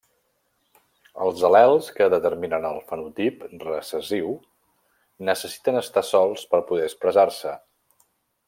Els 1.25 1.43
al·lels 1.49 1.89
que 1.99 2.07
determinen 2.13 2.65
el 2.71 2.79
fenotip 2.93 3.45
recessiu 3.67 4.33
necessiten 5.31 5.81
estar 5.87 6.07
sols 6.13 6.49
per 6.55 6.63
poder 6.73 6.91
expressar-se. 6.91 7.55